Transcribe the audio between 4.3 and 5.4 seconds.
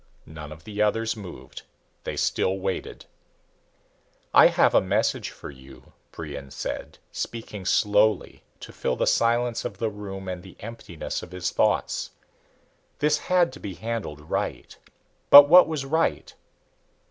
"I have a message